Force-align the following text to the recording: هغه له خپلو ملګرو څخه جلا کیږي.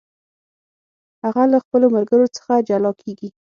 هغه 1.23 1.43
له 1.51 1.57
خپلو 1.63 1.85
ملګرو 1.95 2.27
څخه 2.37 2.53
جلا 2.67 2.91
کیږي. 3.01 3.29